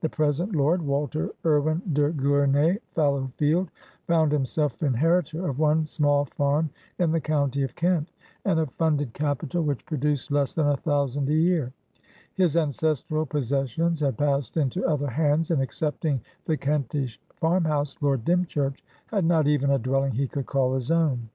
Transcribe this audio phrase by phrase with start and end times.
[0.00, 7.20] The present lordWalter Erwin de Gournay Fallowfieldfound himself inheritor of one small farm in the
[7.20, 8.10] county of Kent,
[8.44, 11.72] and of funded capital which produced less than a thousand a year;
[12.34, 18.24] his ancestral possessions had passed into other hands, and, excepting the Kentish farm house, Lord
[18.24, 21.28] Dymchurch had not even a dwelling he could call his own.